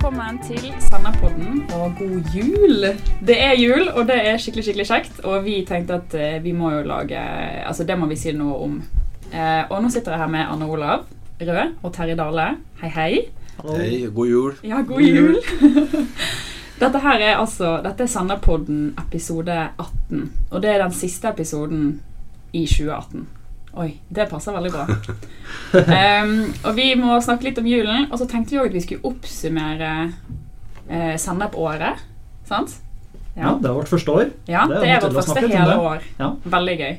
[0.00, 2.86] velkommen til Senderpodden og god jul.
[3.26, 5.18] Det er jul, og det er skikkelig skikkelig kjekt.
[5.28, 7.20] Og vi tenkte at eh, vi må jo lage
[7.68, 8.78] Altså, det må vi si noe om.
[9.28, 11.04] Eh, og nå sitter jeg her med Anne Olav
[11.40, 12.46] Rød og Terje Dale.
[12.80, 13.18] Hei, hei.
[13.60, 14.56] Hei, god jul.
[14.64, 15.36] Ja, god jul.
[16.82, 20.32] dette her er altså Dette er Senderpodden episode 18.
[20.48, 22.00] Og det er den siste episoden
[22.54, 23.28] i 2018.
[23.78, 24.86] Oi, det passer veldig bra.
[25.74, 26.32] Um,
[26.66, 28.08] og vi må snakke litt om julen.
[28.10, 29.92] Og så tenkte vi òg at vi skulle oppsummere
[30.90, 32.02] uh, sennepåret.
[32.48, 32.80] Sant?
[33.36, 34.32] Ja, det er vårt første år.
[34.50, 36.04] Ja, det er, Det er vårt første hele år.
[36.18, 36.32] Ja.
[36.56, 36.92] Veldig gøy.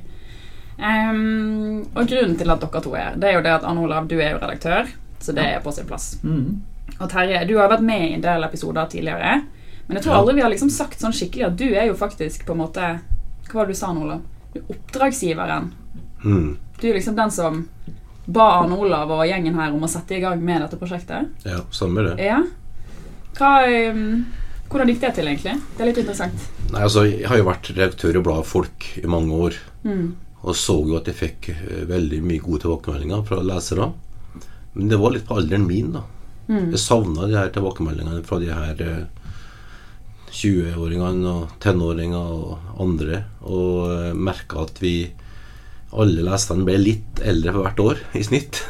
[0.81, 3.83] Um, og grunnen til at dere to er her, det er jo det at Anne
[3.83, 4.87] Olav, du er jo redaktør,
[5.21, 6.15] så det er på sin plass.
[6.23, 6.61] Mm.
[6.95, 9.43] Og Terje, du har vært med i en del episoder tidligere,
[9.85, 10.19] men jeg tror Ja.
[10.21, 12.99] aldri vi har liksom sagt sånn skikkelig at du er jo faktisk på en måte
[13.51, 14.21] Hva var det du sa, Anne Olav?
[14.53, 15.73] Du er oppdragsgiveren.
[16.23, 16.57] Hmm.
[16.81, 17.63] Du er liksom den som
[18.25, 21.31] ba Arne Olav og gjengen her om å sette i gang med dette prosjektet.
[21.47, 22.15] Ja, stemmer det.
[22.23, 22.41] Ja.
[23.37, 24.25] Hva, um,
[24.71, 25.55] hvordan gikk det til, egentlig?
[25.75, 26.49] Det er litt interessant.
[26.71, 29.57] Nei, altså, Jeg har jo vært redaktør i bladet Folk i mange år.
[29.83, 30.13] Mm.
[30.41, 33.91] Og så jo at jeg fikk eh, veldig mye gode tilbakemeldinger fra lesere.
[34.73, 36.05] Men det var litt på alderen min, da.
[36.47, 36.71] Mm.
[36.73, 39.03] Jeg savna de her tilbakemeldingene fra de her eh,
[40.31, 43.25] 20-åringene og tenåringer og andre.
[43.43, 44.95] Og uh, merka at vi
[45.91, 48.61] alle leserne ble litt eldre for hvert år i snitt.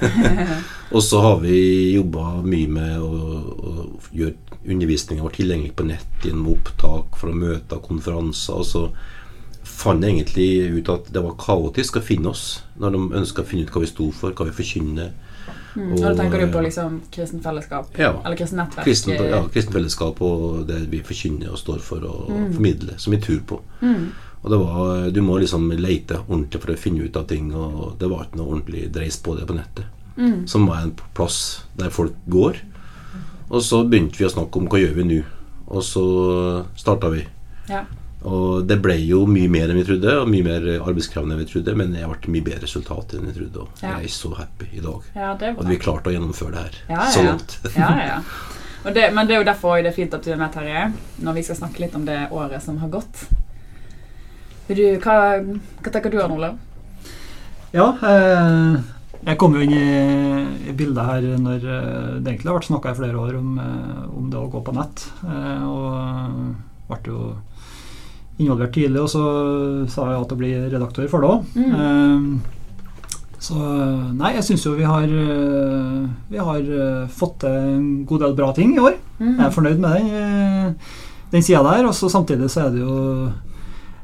[0.95, 3.11] og så har vi jobba mye med å,
[3.51, 3.73] å
[4.15, 8.61] gjøre undervisninga vår tilgjengelig på nett gjennom opptak for å møte konferanser.
[8.61, 8.85] Og så
[9.65, 13.47] fant jeg egentlig ut at det var kaotisk å finne oss når de ønska å
[13.47, 15.13] finne ut hva vi sto for, hva vi forkynner.
[15.71, 15.93] Mm.
[15.93, 17.93] Og da tenker du på liksom kristent fellesskap?
[17.99, 18.11] Ja.
[18.25, 18.87] Eller kristent nettverk?
[18.89, 22.27] Kristen, ja, kristent fellesskap og det vi forkynner og står for og
[22.57, 23.61] formidler, som vi tror på.
[23.85, 24.11] Mm.
[24.43, 27.97] Og det var, Du må liksom lete ordentlig for å finne ut av ting, og
[27.99, 29.85] det var ikke noe ordentlig dreis på det på nettet.
[30.17, 30.47] Mm.
[30.47, 32.57] Som var en plass der folk går.
[33.51, 35.23] Og så begynte vi å snakke om hva gjør vi nå.
[35.71, 36.03] Og så
[36.75, 37.25] starta vi.
[37.69, 37.85] Ja.
[38.27, 41.49] Og det ble jo mye mer enn vi trodde, og mye mer arbeidskrevende enn vi
[41.49, 43.97] trodde, men det ble mye bedre resultat enn vi trodde, og Ja.
[43.97, 45.01] jeg er så happy i dag.
[45.15, 47.59] ja, det At vi klarte å gjennomføre det her Ja, ja, så langt.
[48.93, 51.33] det, men det er jo derfor det er fint at du er med, Terje, når
[51.33, 53.25] vi skal snakke litt om det året som har gått.
[54.71, 55.15] Du, hva,
[55.83, 56.59] hva tenker du, om Olav?
[57.75, 58.77] Ja, eh,
[59.21, 62.97] jeg kom jo inn i, bildet her når eh, det egentlig har vært snakka i
[62.97, 65.03] flere år om, eh, om det å gå på nett.
[65.27, 67.27] Eh, og ble jo
[68.41, 69.25] involvert tidlig, og så
[69.91, 71.53] sa jeg ja til å bli redaktør for det òg.
[71.67, 72.57] Eh,
[73.41, 73.59] så
[74.17, 75.13] nei, jeg syns jo vi har,
[76.29, 76.67] vi har
[77.09, 78.99] fått til en god del bra ting i år.
[79.17, 79.31] Mm.
[79.31, 80.75] Jeg er fornøyd med den,
[81.33, 81.87] den sida der.
[81.89, 83.31] Og så samtidig så er det jo,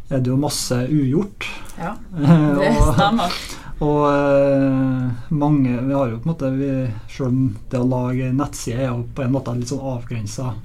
[0.09, 1.47] er det jo masse ugjort.
[1.77, 3.33] Ja, Eh, det stemmer.
[3.79, 6.69] og eh, mange Vi har jo på en måte vi,
[7.11, 10.55] Selv om det å lage nettside er jo på en måte en litt sånn avgrensa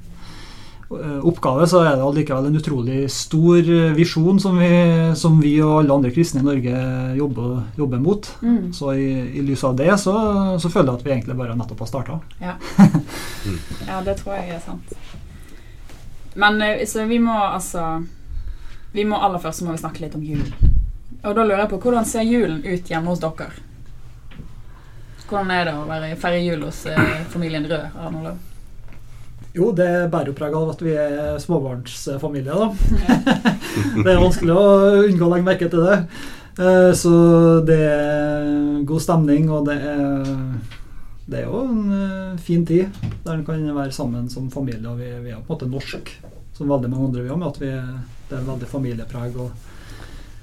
[1.22, 4.70] oppgave, så er det allikevel en utrolig stor eh, visjon som vi,
[5.16, 6.82] som vi og alle andre kristne i Norge
[7.16, 8.28] jobber, jobber mot.
[8.42, 8.72] Mm.
[8.76, 10.14] Så i, i lys av det så,
[10.60, 12.19] så føler jeg at vi egentlig bare nettopp har starta.
[12.42, 12.56] Ja.
[13.91, 14.97] ja, det tror jeg er sant.
[16.34, 18.03] Men eh, så vi må altså
[18.92, 20.53] Vi må aller først må vi snakke litt om julen.
[21.22, 23.53] Og da lurer jeg på hvordan ser julen ut hjemme hos dere?
[25.28, 27.94] Hvordan er det å være feire jul hos eh, familien Rød?
[27.97, 28.41] Arne Olav?
[29.56, 32.69] Jo, det bærer jo preg av at vi er småbarnsfamilie, da.
[34.04, 34.66] det er vanskelig å
[35.06, 35.98] unngå å legge merke til det.
[36.59, 37.14] Eh, Så
[37.69, 40.28] det er god stemning, og det er,
[41.32, 42.92] det er jo en eh, fin tid
[43.24, 44.84] der en kan være sammen som familie.
[44.91, 46.12] Og vi, vi er på en måte norsk,
[46.62, 47.72] som veldig mange andre vi har, med at vi,
[48.30, 49.36] det er veldig familiepreg.
[49.42, 49.50] Og,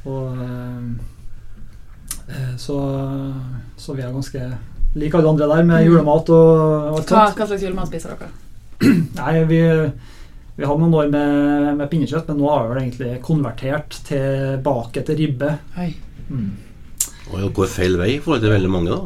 [0.10, 0.84] og eh,
[2.36, 2.78] eh, så,
[3.80, 4.44] så vi er ganske
[5.00, 5.90] like alle andre der, med Mm.
[5.92, 8.30] julemat og alt Hva, hva slags julemat spiser dere?
[9.20, 9.60] Nei, vi,
[10.56, 15.04] vi hadde noen år med, med pinnekjøtt, men nå har vi vel egentlig konvertert tilbake
[15.08, 15.52] til ribbe.
[15.76, 15.92] Hei.
[16.30, 16.50] Mm.
[17.30, 19.00] Og det går feil vei i forhold til veldig mange, da.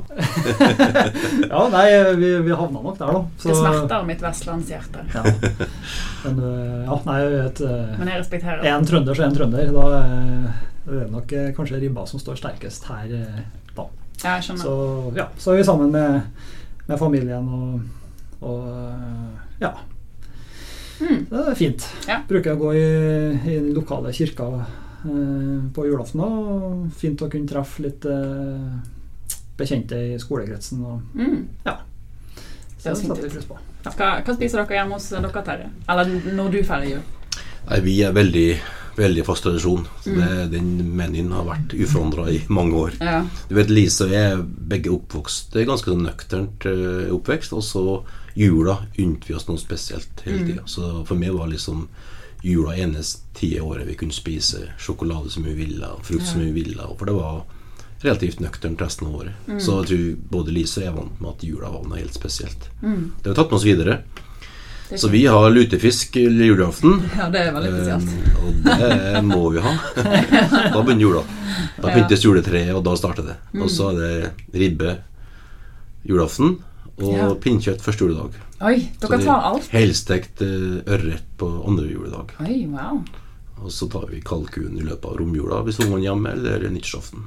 [1.54, 1.86] Ja, nei,
[2.20, 3.22] vi, vi havna nok der, da.
[3.44, 5.04] Det smerter mitt vestlandshjerte.
[5.14, 5.24] Ja.
[6.24, 8.74] Men øh, ja, nei, jeg vet øh, Men jeg respekterer Er det.
[8.78, 9.74] en trønder, så en trønder.
[9.75, 9.88] Da
[10.84, 13.12] det er det nok kanskje ribba som står sterkest her.
[13.75, 13.86] Da.
[14.24, 14.64] Ja, jeg skjønner.
[14.64, 16.22] Så ja, så er vi sammen med,
[16.90, 17.81] med familien og,
[18.44, 19.72] og ja.
[21.04, 21.26] Mm.
[21.30, 21.86] Det er fint.
[22.08, 22.22] Ja.
[22.28, 22.84] Bruker å gå i,
[23.36, 24.74] i den lokale kirka eh,
[25.74, 26.22] på julaften.
[26.26, 28.78] Og fint å kunne treffe litt eh,
[29.58, 30.84] bekjente i skolekretsen.
[30.86, 31.48] Og, Mm.
[31.66, 31.78] ja.
[32.78, 33.58] Så det setter vi pris på.
[33.84, 35.70] Hva, hva spiser dere hjemme hos dere, Terje?
[35.90, 37.04] Eller når du feirer jul?
[37.70, 38.48] Nei, vi er veldig
[38.98, 39.88] veldig fast tradisjon.
[40.06, 40.18] Mm.
[40.20, 40.68] det, den
[40.98, 42.98] menyen har vært uforandra i mange år.
[43.02, 43.24] Ja.
[43.50, 47.56] Du vet, Lise og jeg er begge oppvokst Det er ganske sånn nøkternt eh, oppvekst.
[47.58, 47.86] Og så
[48.38, 50.68] jula unnte vi oss noe spesielt hele Mm.
[50.70, 51.88] Så for meg var liksom
[52.44, 56.42] jula eneste tida i året vi kunne spise sjokolade som vi ville, og frukt som
[56.44, 56.88] vi ville.
[57.00, 57.44] For det var
[58.04, 59.48] relativt nøkternt resten av året.
[59.48, 59.60] Mm.
[59.63, 62.18] Så jeg tror både Lise og jeg er vant med at jula var noe helt
[62.19, 62.68] spesielt.
[62.81, 63.13] Mm.
[63.16, 63.95] Det har vi tatt med oss videre.
[64.92, 67.00] Er Så vi har lutefisk julaften.
[67.16, 68.12] Ja, det er veldig spesielt.
[68.12, 69.74] Um, og det må vi ha.
[70.75, 71.24] da begynner jula.
[71.80, 73.40] Da pyntes juletreet, og da starter det.
[73.54, 73.63] Mm.
[73.63, 74.98] Og så er det ribbe
[76.04, 76.57] julaften
[77.01, 77.30] og Ja.
[77.36, 78.36] pinnkjøtt første juledag.
[78.63, 79.68] Oi, dere tar alt?
[79.74, 82.31] Helstekt eh, ørret på andre juledag.
[82.40, 83.01] Oi, wow.
[83.63, 87.25] Og så tar vi kalkun i løpet av romjula hvis ungene er hjemme, eller nyttårsaften.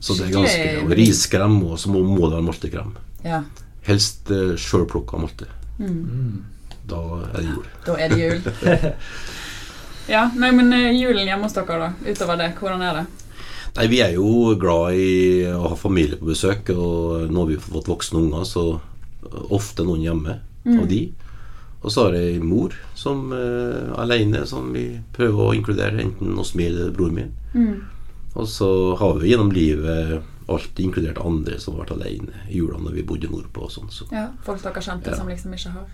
[0.00, 2.94] Så det er ganske Og riskrem, og så må, må det være multekrem.
[3.24, 3.42] Ja.
[3.84, 5.46] Helst uh, sjølplukka molte.
[5.78, 6.44] Mm.
[6.88, 7.66] Da er det jul.
[7.86, 8.40] Da er det jul.
[10.06, 11.88] Ja, nei, men eh, julen hjemme hos dere, da?
[12.06, 13.06] Utover det, hvordan er det?
[13.76, 17.56] Nei, Vi er jo glad i å ha familie på besøk, og nå har vi
[17.60, 18.80] fått voksne unger, så
[19.52, 20.80] ofte noen hjemme Mm.
[20.82, 21.12] av de.
[21.84, 26.54] Og så har jeg mor som er alene, som vi prøver å inkludere, enten hos
[26.54, 27.32] meg eller broren min.
[27.54, 27.82] Mm.
[28.34, 32.78] Og så har vi gjennom livet alltid inkludert andre som har vært alene i jula
[32.78, 33.90] når vi bodde nordpå og sånn.
[33.90, 35.14] Så, Ja, Folk dere kjente Ja.
[35.16, 35.86] som liksom ikke har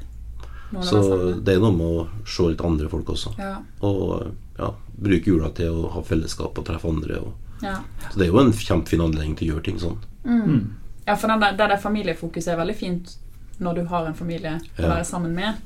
[0.73, 3.37] noen så det er noe med å se litt andre folk også.
[3.39, 3.59] Ja.
[3.83, 7.19] Og ja, bruke jula til å ha fellesskap og treffe andre.
[7.21, 7.33] Og,
[7.63, 7.77] Ja.
[8.11, 9.99] så det er jo en kjempefin anledning til å gjøre ting sånn.
[10.25, 10.41] Mm.
[10.43, 10.65] Mm.
[11.07, 13.15] ja, for den der, det der familiefokuset er veldig fint
[13.63, 15.61] når du har en familie å være sammen med.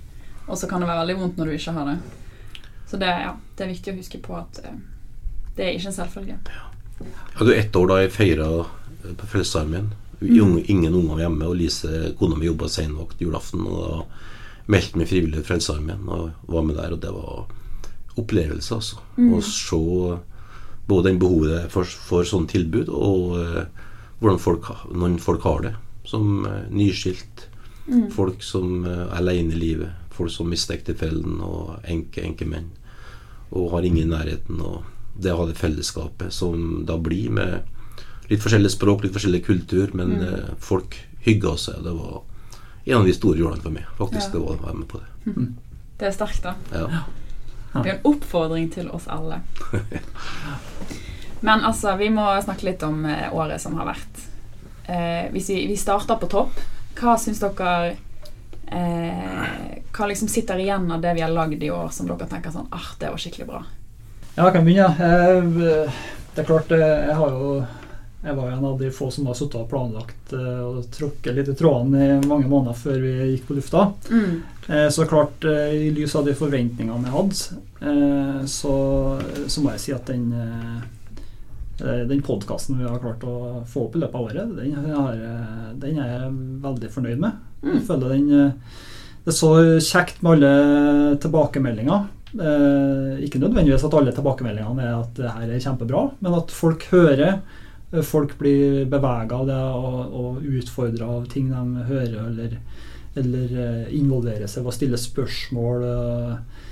[0.47, 1.97] Og så kan det være veldig vondt når du ikke har det.
[2.87, 4.75] Så det, ja, det er viktig å huske på at uh,
[5.57, 6.37] det er ikke en selvfølge.
[7.01, 8.51] Jeg hadde jo ett år da jeg feira
[9.17, 9.91] på Frelsesarmeen.
[10.21, 10.61] Mm.
[10.73, 13.67] Ingen unger hjemme, og Lise, kona mi, jobba seinvakt julaften.
[13.67, 17.45] Og da meldte meg frivillig til Frelsesarmeen og var med der, og det var
[18.17, 19.03] opplevelse, altså.
[19.19, 19.35] Mm.
[19.37, 19.83] Å se
[20.89, 23.67] både den behovet for, for sånne tilbud, og eh,
[24.21, 25.75] hvordan folk, noen folk har det.
[26.07, 27.49] Som eh, nyskilt,
[27.87, 28.09] Mm.
[28.11, 32.65] folk som eh, er alene i livet, folk som mister ektefellen, og enke, enkemenn.
[33.55, 34.59] Og har ingen i nærheten.
[34.59, 34.83] Og
[35.23, 37.63] det å ha det fellesskapet som da blir med
[38.29, 40.57] litt forskjellig språk, litt forskjellig kultur, men Mm.
[40.59, 41.79] folk hygga seg.
[41.85, 42.23] Det var
[42.87, 44.27] en av de store jordene for meg, faktisk.
[44.27, 44.33] Ja.
[44.35, 45.47] Det var å være med på det.
[45.99, 46.55] Det er sterkt, da.
[46.73, 47.05] Ja.
[47.83, 49.41] Det er en oppfordring til oss alle.
[51.47, 54.25] Men altså, vi må snakke litt om eh, året som har vært.
[54.87, 56.61] Eh, hvis vi, vi starter på topp,
[56.97, 57.97] hva syns dere
[58.73, 59.49] eh,
[59.93, 62.71] Hva liksom sitter igjen av det vi har lagd i år, som dere tenker sånn
[62.73, 63.65] ah, det var skikkelig bra?
[64.37, 64.89] Ja, jeg kan begynne.
[65.01, 65.99] Jeg,
[66.37, 67.53] det er klart, eh, jeg har jo
[68.25, 71.49] jeg var en av de få som har sittet og planlagt eh, og tråkket litt
[71.53, 73.85] i trådene i mange måneder før vi gikk på lufta.
[74.11, 74.43] Mm.
[74.69, 78.75] Eh, Så klart, eh, i lys av de forventningene jeg hadde, så,
[79.47, 80.31] så må jeg si at den
[81.77, 85.19] den podkasten vi har klart å få opp i løpet av året, den, har,
[85.77, 86.31] den er jeg
[86.65, 87.43] veldig fornøyd med.
[87.61, 87.83] Jeg Mm.
[87.89, 88.29] føler den
[89.27, 89.51] Det er så
[89.83, 92.07] kjekt med alle tilbakemeldinger.
[92.39, 96.85] Eh, ikke nødvendigvis at alle tilbakemeldingene er at det her er kjempebra, men at folk
[96.93, 97.41] hører.
[97.93, 102.59] Eh, Folk blir bevega av det og, og utfordra av ting de hører, eller,
[103.17, 105.87] eller eh, involverer seg ved å stille spørsmål.
[105.91, 106.65] eh.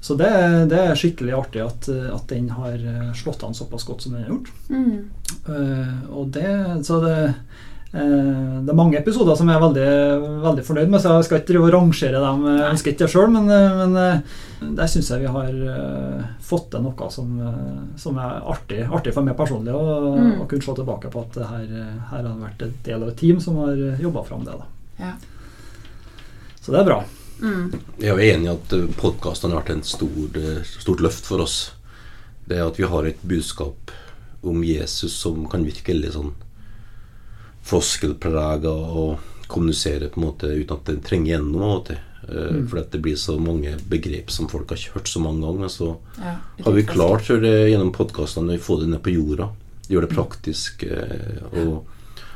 [0.00, 0.30] Så det,
[0.70, 2.78] det er skikkelig artig at, at den har
[3.18, 4.52] slått an såpass godt som den har gjort.
[4.70, 5.08] Mm.
[5.48, 6.52] Uh, og det,
[6.86, 7.16] så det,
[7.90, 9.84] det er mange episoder som jeg er veldig,
[10.44, 12.42] veldig fornøyd med, så jeg skal ikke drive og rangere dem.
[12.58, 16.26] Jeg ønsker ikke det sjøl, men, eh, men eh, der syns jeg vi har eh,
[16.44, 19.72] fått til noe som, eh, som er artig, artig for meg personlig.
[19.72, 19.86] Å
[20.18, 20.46] Mm.
[20.50, 23.16] kunne se tilbake på at det her, eh, her har vært en del av et
[23.16, 23.74] team som har
[24.04, 24.58] jobba fram det.
[24.58, 24.66] Da.
[25.06, 25.12] Ja.
[26.60, 26.98] Så det er bra.
[27.40, 27.72] Mm.
[28.02, 31.70] Jeg er enig i at podkastene har vært en stor, eh, stort løft for oss.
[32.48, 33.92] Det at vi har et budskap
[34.44, 36.32] om Jesus som kan virke veldig sånn
[37.66, 41.96] floskelprega og kommunisere på en måte uten at det trenger gjennom til.
[41.96, 42.68] Eh, Mm.
[42.68, 45.68] For det blir så mange begrep som folk har hørt så mange ganger.
[45.68, 49.48] Så Ja, har vi klart tror jeg, gjennom podkastene å få det ned på jorda.
[49.88, 51.86] Gjøre det praktisk eh, og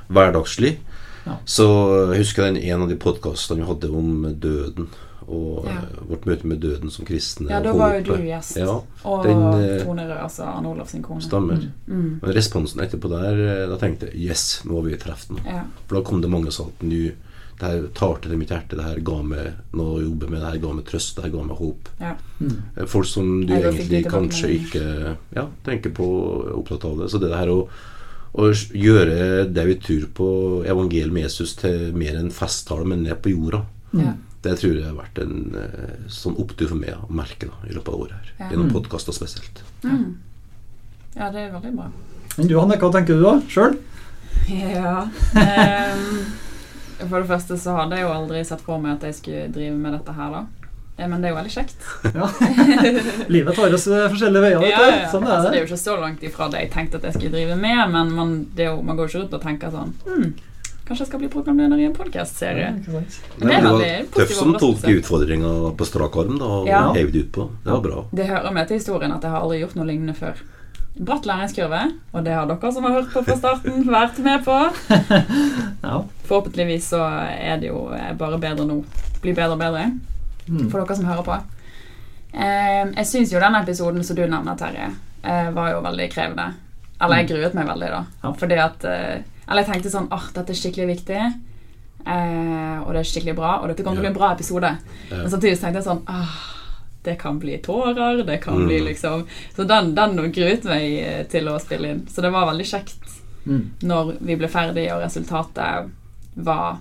[0.09, 0.79] hverdagslig.
[1.26, 1.37] Ja.
[1.45, 4.88] Så jeg husker den en av de podkastene vi hadde om døden.
[5.29, 5.71] Og Ja.
[5.83, 7.49] eh, vårt møte med døden som kristne.
[7.50, 8.57] Ja, da var jo du gjest.
[8.57, 11.21] Ja, Og den, eh, Tone Røe, altså Arne Olav sin kone.
[11.23, 11.61] stemmer.
[11.88, 12.21] Mm.
[12.23, 15.38] Men responsen etterpå der, eh, da tenkte jeg yes, nå har vi truffet den.
[15.47, 15.62] Ja.
[15.88, 17.12] For da kom det mange som sa at nå
[17.61, 20.50] det her tar til mitt hjerte, det her ga meg noe å jobbe med, det
[20.50, 21.88] her ga meg trøst, det her ga meg håp.
[22.00, 22.14] Ja.
[22.41, 22.87] Mm.
[22.88, 27.11] Folk som du Ja, egentlig kanskje ikke ja, tenker på, er opptatt av det.
[27.11, 27.69] Så det her å,
[28.35, 33.23] å gjøre det vi tror på evangeliet med Jesus til mer enn festtale, men ned
[33.23, 33.64] på jorda,
[33.95, 34.05] Mm.
[34.07, 34.12] Ja.
[34.43, 37.73] Det tror jeg har vært en eh, sånn opptur for meg å merke da, i
[37.77, 38.13] løpet av året.
[38.13, 38.51] her Ja.
[38.51, 38.75] Gjennom Mm.
[38.75, 39.63] podkaster spesielt.
[39.85, 40.17] Mm.
[41.15, 41.91] Ja, det er veldig bra.
[42.39, 43.35] Men du, Hanne, hva tenker du da?
[43.53, 43.77] Sjøl?
[44.49, 45.03] Ja.
[45.37, 46.25] um,
[47.09, 49.77] for det første så hadde jeg jo aldri sett for meg at jeg skulle drive
[49.79, 50.43] med dette her, da.
[50.99, 51.87] Eh, Men det er jo veldig kjekt.
[52.15, 52.29] Ja.
[53.35, 55.11] Livet tar oss eh, forskjellige veier, Ja, ja, ja.
[55.13, 57.15] Sånn altså, er det er jo ikke så langt ifra det jeg tenkte at jeg
[57.19, 59.71] skulle drive med, men man, det er jo, man går jo ikke rundt og tenker
[59.75, 60.33] sånn hm,
[60.83, 62.71] Kanskje jeg skal bli programleder i en podkastserie.
[62.91, 63.03] Ja,
[63.39, 63.85] det var
[64.17, 66.93] tøft som tok utfordringa på strak arm da, og Ja.
[66.93, 67.49] hev det utpå.
[67.65, 68.05] Det var bra.
[68.12, 70.35] Det hører med til historien at jeg har aldri gjort noe lignende før.
[70.99, 74.59] Bratt læringskurve, og det har dere som har hørt på fra starten, vært med på.
[75.83, 76.03] Ja.
[76.29, 78.85] Forhåpentligvis så er det jo bare bedre nå.
[79.23, 79.93] Blir bedre og bedre
[80.49, 80.71] Mm.
[80.71, 81.35] for dere som hører på.
[82.35, 84.91] Eh, jeg syns jo den episoden som du nevner, Terje,
[85.23, 86.55] eh, var jo veldig krevende.
[87.01, 88.05] Eller jeg gruet meg veldig, da.
[88.25, 88.33] Ja.
[88.33, 91.21] Fordi at eh, Eller jeg tenkte sånn åh, dette er skikkelig viktig.
[92.07, 94.71] Eh, og det er skikkelig bra, og dette kommer til å bli en bra episode.
[95.11, 95.17] Ja.
[95.23, 96.41] Men samtidig tenkte jeg sånn åh,
[97.05, 98.67] Det kan bli tårer, det kan Mm.
[98.69, 99.25] bli liksom
[99.57, 102.07] Så den, den gruet meg eh, til å spille inn.
[102.07, 103.71] Så det var veldig kjekt Mm.
[103.83, 105.91] når vi ble ferdig og resultatet
[106.37, 106.79] var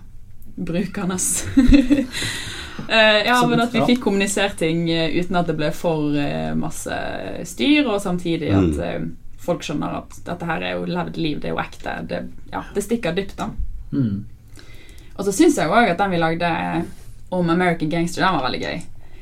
[0.58, 1.46] brukernes.
[2.90, 6.12] Eh, ja, men at vi fikk kommunisert ting eh, uten at det ble for
[6.58, 6.96] masse
[7.46, 9.12] styr, og samtidig at Mm.
[9.42, 11.98] Folk skjønner at dette her er jo levd liv, det er jo ekte.
[12.10, 12.22] Det,
[12.54, 13.50] ja, det stikker dypt, da.
[13.92, 14.24] Mm.
[15.18, 16.52] Og så syns jeg òg at den vi lagde
[17.32, 18.82] om American Gangster, den var veldig gøy.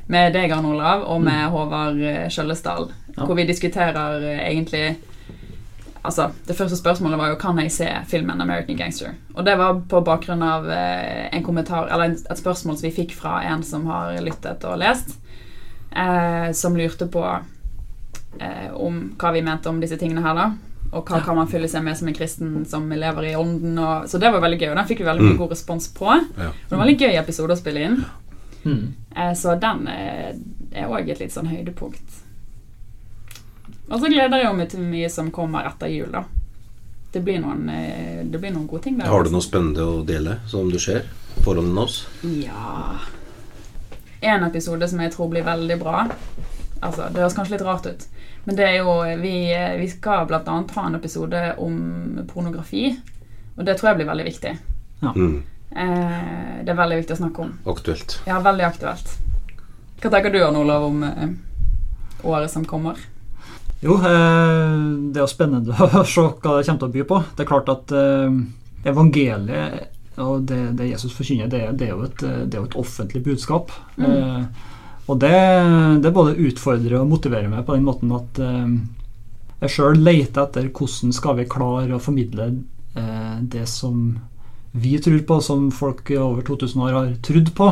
[0.09, 2.89] Med deg, Arne Olav, og med Håvard eh, Skjøllesdal.
[3.13, 3.25] Ja.
[3.25, 4.97] Hvor vi diskuterer eh, egentlig
[5.99, 9.17] Altså, Det første spørsmålet var jo kan jeg se filmen American Gangster.
[9.33, 13.13] Og det var på bakgrunn av eh, en kommentar, eller et spørsmål som vi fikk
[13.17, 15.17] fra en som har lyttet og lest,
[15.91, 17.25] eh, som lurte på
[18.39, 20.51] eh, om hva vi mente om disse tingene her, da.
[20.91, 23.75] Og hva kan man fylle seg med som en kristen som lever i ånden.
[23.77, 25.37] Og, så det var veldig gøy, og den fikk vi veldig mye Mm.
[25.37, 26.05] god respons på.
[26.37, 26.49] Ja.
[26.49, 27.99] Det var en veldig gøy episode å spille inn.
[28.65, 28.93] Mm.
[29.15, 30.33] Eh, Så den eh,
[30.73, 32.17] er òg et litt sånn høydepunkt.
[33.89, 36.23] Og så gleder jeg meg til mye som kommer etter jul, da.
[37.11, 39.07] Det blir noen, eh, det blir noen gode ting der.
[39.09, 41.05] Har du noe spennende å dele, som du ser
[41.43, 42.07] Forholdene oss?
[42.23, 42.99] Ja
[44.21, 46.07] En episode som jeg tror blir veldig bra.
[46.79, 48.05] Altså, Det høres kanskje litt rart ut,
[48.45, 49.35] men det er jo Vi,
[49.81, 50.41] vi skal bl.a.
[50.45, 51.79] ha en episode om
[52.31, 52.93] pornografi,
[53.57, 54.53] og det tror jeg blir veldig viktig.
[55.03, 55.41] Mm.
[55.71, 57.53] Eh, det er veldig viktig å snakke om.
[57.69, 58.19] Aktuelt.
[58.27, 59.13] Ja, veldig aktuelt.
[59.99, 61.29] Hva tenker du, Arne Olav, om eh,
[62.23, 62.99] året som kommer?
[63.83, 64.79] Jo, eh,
[65.11, 67.21] det er jo spennende å se hva det kommer til å by på.
[67.35, 68.39] Det er klart at eh,
[68.87, 72.69] evangeliet og det, det Jesus forkynner, det, det, er jo et, eh, det er jo
[72.69, 73.71] et offentlig budskap.
[73.99, 74.43] Eh,
[75.09, 75.35] og det,
[76.03, 78.73] det både utfordrer og motiverer meg på den måten at eh,
[79.63, 82.51] jeg sjøl leter etter hvordan skal vi klare å formidle
[82.95, 84.11] eh, det som
[84.71, 87.71] vi tror på, som folk i over 2000 år har trodd på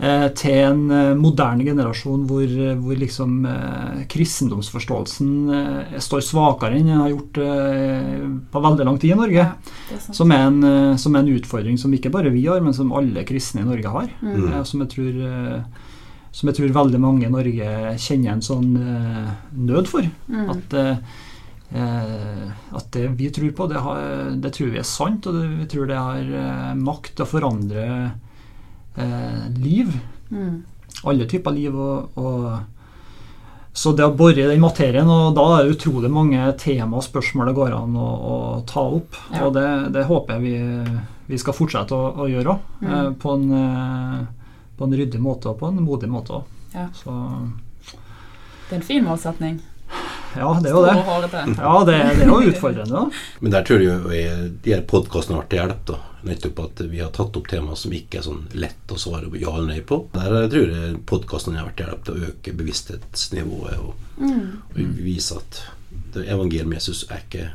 [0.00, 6.88] eh, til en eh, moderne generasjon hvor, hvor liksom eh, kristendomsforståelsen eh, står svakere enn
[6.88, 9.44] den har gjort eh, på veldig lang tid i Norge.
[9.44, 10.02] Ja, er.
[10.08, 12.96] Som er, en, eh, som er en utfordring som ikke bare vi har, men som
[12.96, 14.10] alle kristne i Norge har.
[14.24, 14.34] Mm.
[14.48, 15.86] Eh, som, jeg tror, eh,
[16.32, 20.06] som jeg tror veldig mange i Norge kjenner en sånn eh, nød for.
[20.30, 20.48] Mm.
[20.54, 25.38] At, eh, at det vi tror på, det, har, det tror vi er sant, og
[25.38, 27.86] det, vi tror det har eh, makt til å forandre
[28.94, 29.94] eh, liv.
[30.30, 30.60] Mm.
[31.10, 31.74] Alle typer liv.
[31.74, 32.52] Og, og,
[33.72, 37.06] så det å bore i den materien, og da er det utrolig mange tema og
[37.06, 38.36] spørsmål det går an å, å
[38.68, 39.18] ta opp.
[39.30, 39.46] Ja.
[39.46, 40.98] Og det, det håper jeg vi,
[41.30, 42.68] vi skal fortsette å, å gjøre òg.
[42.82, 42.90] Mm.
[42.90, 44.39] Eh, på, en, eh,
[44.80, 46.44] på en ryddig måte og på en modig måte òg.
[46.74, 46.86] Ja.
[46.96, 47.12] Så
[48.70, 49.60] Det er en fin målsetning.
[50.36, 51.56] ja, det er jo det.
[51.58, 53.24] Ja, det, det er jo utfordrende, da.
[53.42, 55.84] Men der tror jeg jo de her podkastene har vært til hjelp.
[55.90, 59.30] da Nettopp at vi har tatt opp tema som ikke er sånn lett å svare
[59.40, 60.02] ja eller nei på.
[60.12, 64.58] Der tror jeg podkastene har vært til hjelp til å øke bevissthetsnivået og, Mm.
[64.68, 65.62] og vise at
[66.14, 67.50] evangeliet med Jesus er ikke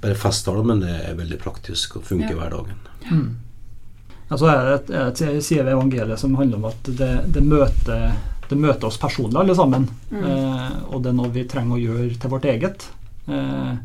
[0.00, 2.36] bare festtaler, men det er veldig praktisk og funker Ja.
[2.48, 2.56] hver
[4.28, 4.32] dagen.
[4.32, 8.12] Altså er det et, et, side ved evangeliet som handler om at det, det, møter,
[8.48, 9.88] det møter oss personlig, alle sammen.
[10.10, 10.24] Mm.
[10.24, 12.88] Eh, og det er noe vi trenger å gjøre til vårt eget.
[13.28, 13.76] Eh,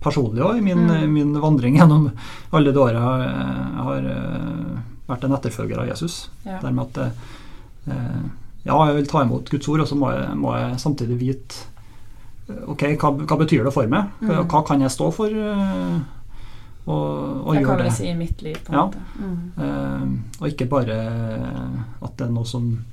[0.00, 1.12] personlig òg, i min, Mm.
[1.12, 2.10] min vandring gjennom
[2.52, 3.24] alle de åra jeg har,
[3.84, 4.78] har eh,
[5.10, 6.30] vært en etterfølger av Jesus.
[6.46, 6.60] Ja.
[6.62, 7.10] Dermed at
[7.90, 8.22] eh,
[8.64, 11.54] ja, jeg vil ta imot Guds ord, og så må jeg, må jeg samtidig vite
[12.48, 14.08] eh, Ok, hva, hva betyr det for meg?
[14.22, 14.48] Hva, Mm.
[14.48, 15.28] hva kan jeg stå for?
[16.86, 17.84] Eh, og, gjør Det gjøre kan det.
[17.84, 18.84] vi si i mitt liv, på en Ja.
[18.86, 18.98] måte.
[19.18, 19.52] Mm.
[19.58, 20.96] Uh, og ikke bare
[22.02, 22.84] at det er noe som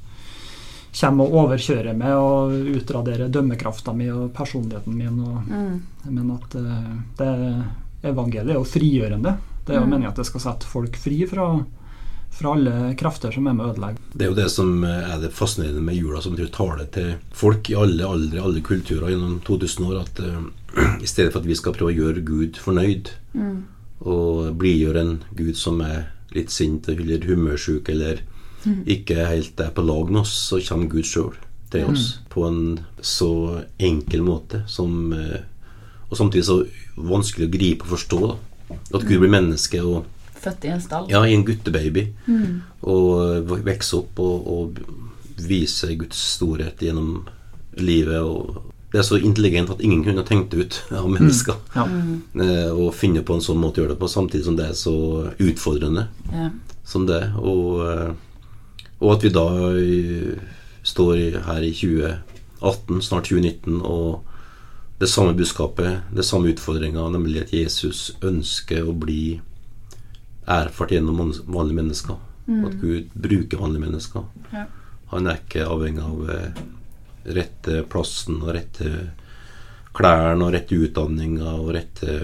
[0.99, 5.19] kommer og overkjører meg og utraderer dømmekrafta mi og personligheten min.
[5.19, 5.81] Og, Mm.
[6.09, 7.65] men at uh, det,
[8.03, 9.37] evangeliet er jo frigjørende.
[9.65, 9.89] Det er jo Mm.
[9.89, 11.63] meningen at det skal sette folk fri fra,
[12.31, 13.97] fra alle krefter som er med å ødelegge.
[14.15, 17.69] Det er jo det som er det fascinerende med jula, som betyr tale til folk
[17.69, 20.01] i alle aldre, alle kulturer gjennom 2000 år.
[20.01, 23.63] At uh, i stedet for at vi skal prøve å gjøre Gud fornøyd, Mm.
[23.99, 28.21] Og blidgjør en Gud som er litt sint eller humørsjuk eller
[28.67, 31.35] ikke helt er på lag med oss, så kommer Gud sjøl
[31.71, 35.41] til oss på en så enkel måte som eh,
[36.09, 36.61] Og samtidig så
[36.95, 38.19] vanskelig å gripe og forstå.
[38.23, 40.05] da At Gud blir menneske og
[40.37, 41.09] Født i en stall.
[41.11, 42.05] ja, i en guttebaby.
[42.27, 42.61] Mm.
[42.87, 44.79] Og vokse opp og, og
[45.43, 47.25] vise Guds storhet gjennom
[47.75, 48.21] livet.
[48.21, 51.55] Og det er så intelligent at ingen kunne tenkt det ut av mennesker.
[51.75, 51.83] Ja.
[51.85, 52.21] Mm.
[52.39, 54.77] Eh, Og finne på en sånn måte å gjøre det på, samtidig som det er
[54.79, 56.49] så utfordrende Ja.
[56.85, 57.33] som det.
[57.37, 58.13] Og, eh,
[59.01, 59.47] og at vi da
[60.83, 64.23] står her i 2018, snart 2019, og
[64.99, 69.41] det samme budskapet, det samme utfordringa, nemlig at Jesus ønsker å bli
[70.47, 72.15] erfart gjennom vanlige mennesker.
[72.65, 74.23] At Gud bruker vanlige mennesker.
[74.53, 74.63] Ja.
[75.11, 76.61] Han er ikke avhengig av eh,
[77.35, 78.91] rette plassen og rette
[79.97, 82.17] klærne og rette utdanninga og rette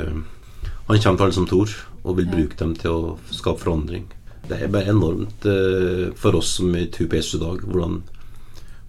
[0.88, 1.72] Han kommer til alle som tror,
[2.03, 4.10] og vil bruke dem til å skape forandring.
[4.50, 7.63] Det er bare enormt eh, for oss som er tror på Jesus i dag.
[7.63, 8.01] Hvordan,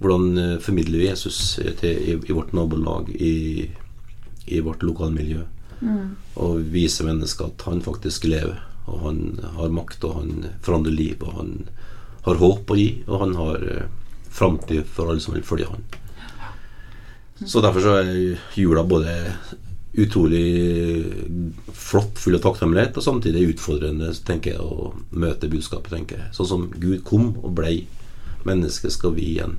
[0.02, 1.38] hvordan eh, formidler vi Jesus
[1.78, 3.70] til, i, i vårt nabolag, i,
[4.50, 5.44] i vårt lokalmiljø?
[5.78, 6.16] Mm.
[6.42, 8.58] Og viser mennesker at han faktisk lever,
[8.90, 9.20] og han
[9.54, 11.52] har makt, og han forandrer liv, og han
[12.26, 13.86] har håp å gi, og han har eh,
[14.34, 15.86] framtid for alle som vil følge han.
[17.42, 19.10] Så derfor så er jula både
[19.94, 20.44] utrolig
[21.72, 25.90] flott, full av takknemlighet, og samtidig utfordrende tenker jeg, å møte budskapet.
[25.94, 26.32] tenker jeg.
[26.34, 27.86] Sånn som Gud kom og blei
[28.46, 29.56] menneske, skal vi igjen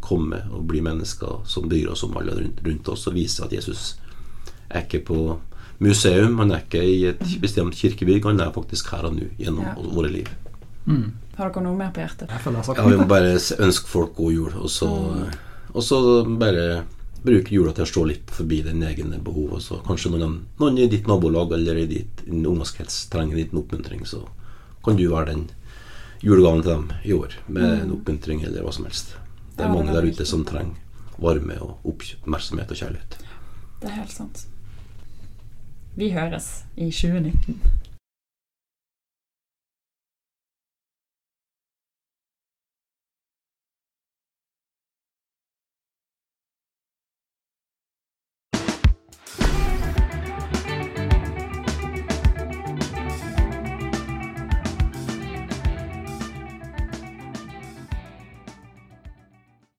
[0.00, 3.52] komme og bli mennesker som bryr oss om alle rundt, rundt oss, og vise at
[3.52, 3.96] Jesus
[4.70, 5.38] er ikke på
[5.82, 9.64] museum, han er ikke i et bestemt kirkebygg, han er faktisk her og nå gjennom
[9.64, 9.74] Ja.
[9.78, 10.28] våre liv.
[10.86, 11.12] Mm.
[11.36, 12.28] Har dere noe mer på hjertet?
[12.30, 13.34] Jeg vil bare
[13.66, 14.88] ønske folk god jul, og så,
[15.74, 15.98] og så
[16.38, 16.84] bare
[17.22, 19.56] bruke jula til å se litt forbi den egne behov.
[19.58, 23.42] Og så kanskje noen, noen i ditt nabolag eller i ditt din ungdomskrets trenger en
[23.42, 24.22] liten oppmuntring, så
[24.84, 25.46] kan du være den
[26.22, 29.16] julegaven til dem i år, med en oppmuntring eller hva som helst.
[29.56, 30.76] Det Ja, er det mange er der ute som trenger
[31.18, 33.18] varme og oppmerksomhet og kjærlighet.
[33.82, 34.44] Det er helt sant.
[35.98, 37.58] Vi høres i 2019.